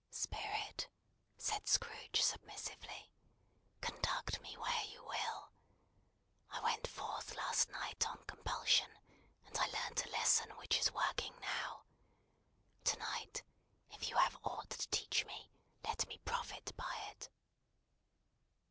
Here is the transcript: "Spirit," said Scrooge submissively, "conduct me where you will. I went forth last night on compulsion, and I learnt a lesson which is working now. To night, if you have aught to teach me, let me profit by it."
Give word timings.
"Spirit," 0.09 0.89
said 1.37 1.67
Scrooge 1.67 2.23
submissively, 2.23 3.11
"conduct 3.81 4.39
me 4.41 4.57
where 4.57 4.83
you 4.85 5.03
will. 5.05 5.51
I 6.49 6.59
went 6.61 6.87
forth 6.87 7.35
last 7.35 7.69
night 7.69 8.07
on 8.09 8.23
compulsion, 8.25 8.91
and 9.45 9.55
I 9.59 9.67
learnt 9.67 10.03
a 10.03 10.09
lesson 10.09 10.57
which 10.57 10.79
is 10.79 10.91
working 10.91 11.39
now. 11.39 11.83
To 12.85 12.97
night, 12.97 13.43
if 13.91 14.09
you 14.09 14.17
have 14.17 14.39
aught 14.43 14.71
to 14.71 14.89
teach 14.89 15.23
me, 15.25 15.51
let 15.83 16.07
me 16.07 16.17
profit 16.25 16.75
by 16.75 16.95
it." 17.11 17.29